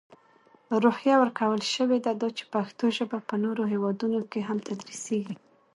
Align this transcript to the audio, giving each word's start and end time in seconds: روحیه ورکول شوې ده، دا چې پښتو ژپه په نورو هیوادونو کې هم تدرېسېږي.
روحیه 0.83 1.15
ورکول 1.21 1.61
شوې 1.73 1.97
ده، 2.05 2.11
دا 2.21 2.29
چې 2.37 2.43
پښتو 2.53 2.85
ژپه 2.97 3.17
په 3.29 3.35
نورو 3.43 3.63
هیوادونو 3.73 4.19
کې 4.31 4.39
هم 4.47 4.57
تدرېسېږي. 4.67 5.35